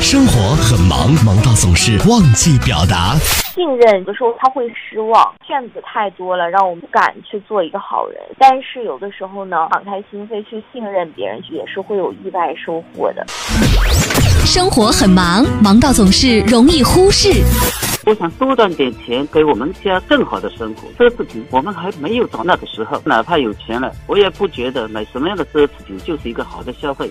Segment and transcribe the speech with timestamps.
[0.00, 3.16] 生活很忙，忙到总是忘记表达。
[3.54, 8.20] 信任有的时候他会失望，骗子太多了，让我们不敢去做一个好人。
[8.38, 13.24] 但是有的时候呢，敞开心扉去信任别人，也是会有意外收获的。
[14.44, 17.30] 生活很忙，忙到总是容易忽视。
[18.06, 20.88] 我想多赚点钱，给我们家更好的生活。
[21.04, 27.10] 奢侈品我们还没有到那个时候，哪怕有钱了，我也不觉得买什么样的奢侈品就是一个好的消费。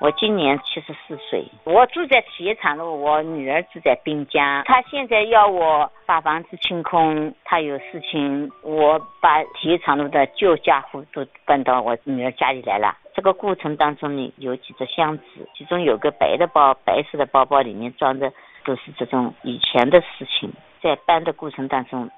[0.00, 4.62] 我今年七十四岁，我住在铁业厂路，我女儿住在滨江。
[4.64, 12.96] 她现在要我把房子清空，她有事情，我把铁业厂路的旧家伙都搬到我女儿家里来了。
[13.12, 15.24] 这个过程当中呢，有几只箱子，
[15.56, 18.32] 其中有个白的包，白色的包包里面装的
[18.64, 22.08] 都是这种以前的事情，在搬的过程当中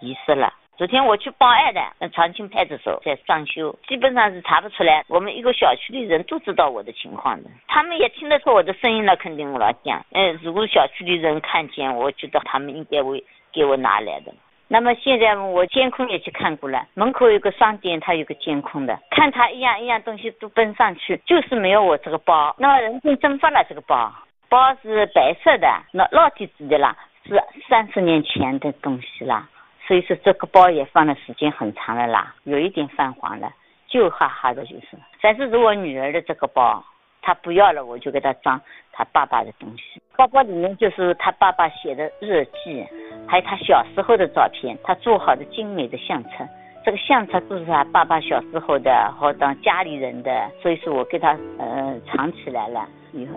[0.00, 0.52] 遗失了。
[0.78, 5.04] 昨天我去报案的，那长青派出所，在装修，基本上是查不出来。
[5.08, 10.06] 我们一个小区的人都知道我的情况的，他们也听得出我的声音了，肯定我老讲。
[10.12, 14.32] 嗯，如果小区的人看见，我觉得他们应该会给我拿来的。
[14.68, 22.54] 那么现在我监控也去看过了，门口有个商店，他有个监控的，看他一样一样东西都奔上去，就是没有我这个包。
[22.56, 24.12] 那么人间蒸发了这个包，
[24.48, 27.34] 包是白色的，那老底子的啦，是
[27.68, 29.48] 三十年前的东西啦。
[29.88, 33.50] 所以说这个包也放的时间很长了啦，有一点泛黄了，
[33.88, 34.88] 旧哈哈的就是。
[35.22, 36.84] 但是如果女儿的这个包，
[37.22, 38.60] 她不要了，我就给她装
[38.92, 40.02] 她爸爸的东西。
[40.14, 42.86] 包包里面就是她爸爸写的日记，
[43.26, 46.46] 还有她小时候的照片，她做好的精美的相册。
[46.84, 50.50] 这个相册都是她爸爸小时候的，或当家里人的。
[50.60, 52.86] 所以说我给她呃藏起来了。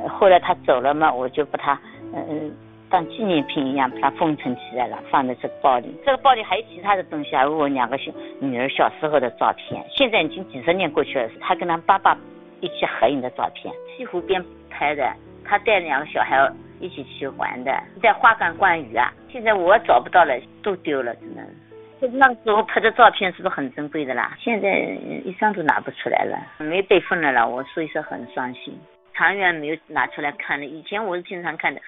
[0.09, 1.79] 后来她走了嘛，我就把她
[2.13, 2.53] 嗯。
[2.91, 5.95] 当纪念品一样把它封存起来了，放在这个包里。
[6.05, 9.83] 这个包里还有其他的东西，还有我两个小女儿小时候的照片。
[9.95, 12.17] 现在已经几十年过去了，她跟她爸爸
[12.59, 15.11] 一起合影的照片，西湖边拍的。
[15.43, 16.37] 她带两个小孩
[16.79, 17.71] 一起去玩的，
[18.01, 19.11] 在花岗观鱼啊。
[19.31, 21.41] 现在我找不到了，都丢了，真的。
[22.13, 24.35] 那时候拍的照片是不是很珍贵的啦？
[24.39, 24.79] 现在
[25.23, 27.45] 一张都拿不出来了，没备份了啦。
[27.45, 28.77] 我所以说很伤心。
[29.13, 31.79] 长远没有拿出来看了，以前我是经常看的。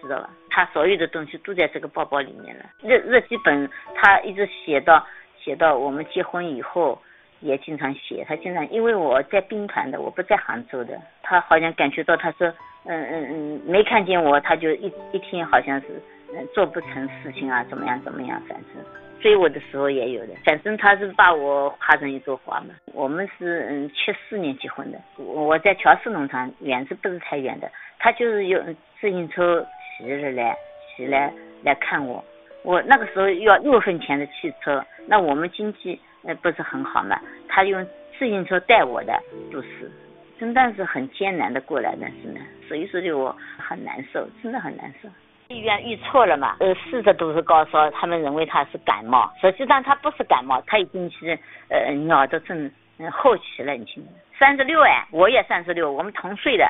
[0.00, 0.30] 知道吧？
[0.50, 2.64] 他所有的东西都在这个包包里面了。
[2.82, 5.06] 日日记本，他一直写到
[5.38, 7.00] 写到我们结婚以后，
[7.40, 8.24] 也经常写。
[8.26, 12.48] 他经常因为我在兵团的，我不在杭州的，他好像感觉到他说，
[12.86, 15.86] 嗯嗯嗯，没看见我，他就一一天好像是
[16.34, 18.84] 嗯做不成事情啊，怎么样怎么样，反正
[19.20, 20.34] 追我的时候也有的。
[20.44, 22.74] 反正他是把我画成一朵花嘛。
[22.94, 27.70] 我们是嗯七四年结婚的，我在乔氏农场，远是不是太远的？
[28.00, 29.64] 他就是用自行车。
[29.98, 30.56] 骑着来，
[30.96, 31.32] 骑来
[31.64, 32.24] 来看我。
[32.62, 37.20] 我那个时候要六分钱的汽车，那我们经济呃不是很好嘛。
[37.48, 37.84] 他用
[38.18, 39.20] 自行车带我的，
[39.52, 39.90] 都是，
[40.38, 42.40] 真的是很艰难的过来的，是呢。
[42.68, 45.08] 所以说的我很难受，真的很难受。
[45.48, 51.38] 医院预测了嘛，呃，四十度是高烧，他们认为他是感冒，实际上他不是感冒，他已经是
[51.70, 52.70] 呃尿毒症
[53.10, 54.04] 后期了，你听。
[54.38, 56.68] 三十六哎，我也三十六，我们同岁的。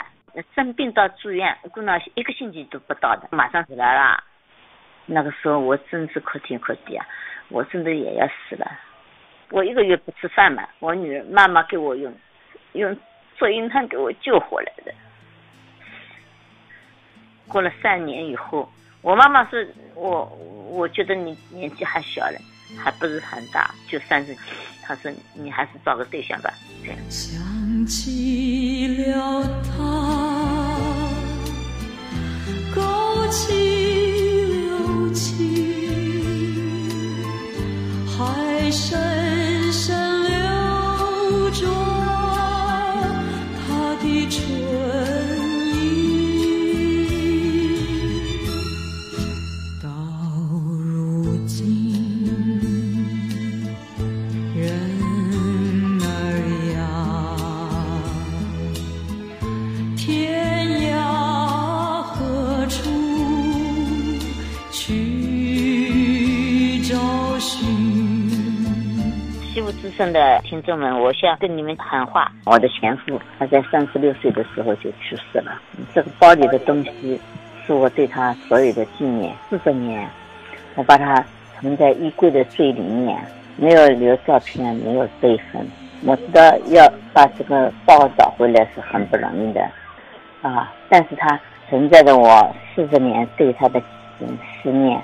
[0.54, 4.22] 生病到住院，过了一个星期都不到的，马上死来了。
[5.06, 7.06] 那个时候我真是可天可地啊，
[7.48, 8.70] 我真的也要死了。
[9.50, 12.14] 我一个月不吃饭嘛，我女儿妈妈给我用
[12.72, 12.94] 用
[13.36, 14.92] 做银汤给我救活来的。
[17.46, 19.58] 过了三年以后，我妈妈说
[19.94, 20.24] 我
[20.70, 22.36] 我觉得你年纪还小嘞，
[22.78, 24.40] 还不是很大，就三十几，
[24.82, 26.52] 她说你还是找个对象吧，
[26.84, 27.57] 这样。
[27.88, 29.80] 想起了他，
[32.74, 32.82] 勾
[33.30, 35.38] 起了情，
[38.06, 39.07] 海山
[69.88, 75.58] 资深的听众们，我想跟你们喊话：我的前夫他在三十六岁的时候就去世了。
[75.94, 77.18] 这个包里的东西
[77.66, 79.34] 是我对他所有的纪念。
[79.48, 80.06] 四十年，
[80.74, 81.24] 我把它
[81.54, 83.18] 藏在衣柜的最里面，
[83.56, 85.66] 没有留照片，没有备份。
[86.04, 89.66] 我知道要把这个包找回来是很不容易的，
[90.42, 91.40] 啊，但是它
[91.70, 93.80] 存在着我四十年对他的
[94.62, 95.00] 思念。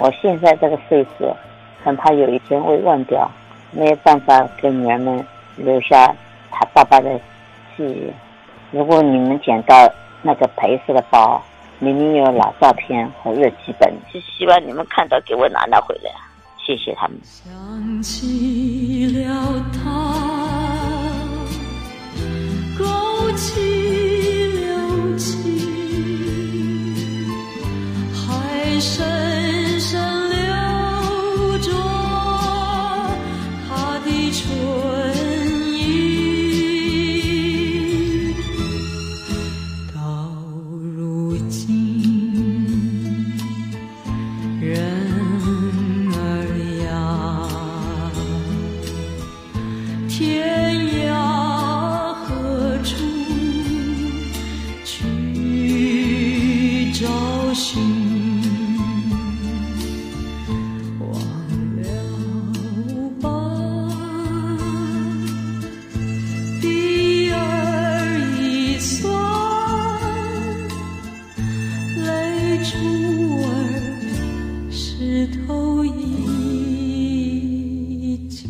[0.00, 1.34] 我现在这个岁数，
[1.82, 3.28] 恐怕有一天会忘掉，
[3.72, 5.26] 没有办法给女儿们
[5.56, 6.14] 留下
[6.50, 7.18] 他爸爸的
[7.76, 8.12] 记忆。
[8.70, 9.90] 如果你们捡到
[10.22, 11.42] 那个白色的包，
[11.80, 16.10] 里面有老照片和日记本，就希望你们看到给我拿拿回来。
[16.64, 17.18] 谢谢他们。
[17.24, 19.90] 想起了他，
[22.78, 23.50] 勾起
[24.60, 25.32] 了情，
[28.14, 29.31] 还深深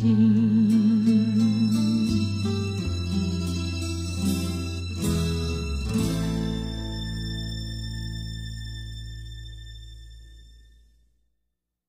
[0.03, 0.42] mm-hmm.